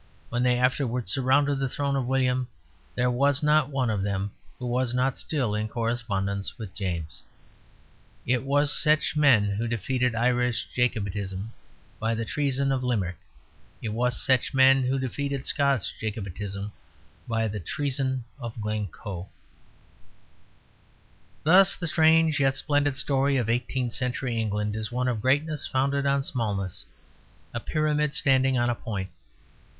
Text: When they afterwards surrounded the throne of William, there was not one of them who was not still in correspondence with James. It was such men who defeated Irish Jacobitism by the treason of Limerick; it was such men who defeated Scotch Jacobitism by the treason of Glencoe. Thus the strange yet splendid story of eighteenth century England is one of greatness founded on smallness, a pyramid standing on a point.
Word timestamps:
When 0.29 0.41
they 0.41 0.57
afterwards 0.57 1.11
surrounded 1.13 1.59
the 1.59 1.69
throne 1.69 1.95
of 1.95 2.07
William, 2.07 2.47
there 2.95 3.11
was 3.11 3.43
not 3.43 3.69
one 3.69 3.91
of 3.91 4.01
them 4.01 4.31
who 4.57 4.65
was 4.65 4.95
not 4.95 5.19
still 5.19 5.53
in 5.53 5.67
correspondence 5.67 6.57
with 6.57 6.73
James. 6.73 7.21
It 8.25 8.41
was 8.41 8.73
such 8.75 9.15
men 9.15 9.43
who 9.43 9.67
defeated 9.67 10.15
Irish 10.15 10.65
Jacobitism 10.75 11.53
by 11.99 12.15
the 12.15 12.25
treason 12.25 12.71
of 12.71 12.83
Limerick; 12.83 13.19
it 13.79 13.89
was 13.93 14.19
such 14.19 14.55
men 14.55 14.81
who 14.83 14.97
defeated 14.97 15.45
Scotch 15.45 15.93
Jacobitism 15.99 16.71
by 17.27 17.47
the 17.47 17.59
treason 17.59 18.23
of 18.39 18.59
Glencoe. 18.59 19.29
Thus 21.43 21.75
the 21.75 21.85
strange 21.85 22.39
yet 22.39 22.55
splendid 22.55 22.97
story 22.97 23.37
of 23.37 23.51
eighteenth 23.51 23.93
century 23.93 24.39
England 24.41 24.75
is 24.75 24.91
one 24.91 25.07
of 25.07 25.21
greatness 25.21 25.67
founded 25.67 26.07
on 26.07 26.23
smallness, 26.23 26.85
a 27.53 27.59
pyramid 27.59 28.15
standing 28.15 28.57
on 28.57 28.67
a 28.67 28.73
point. 28.73 29.11